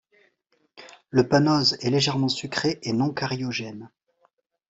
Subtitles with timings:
[1.11, 3.91] Le panose est légèrement sucré et non cariogène.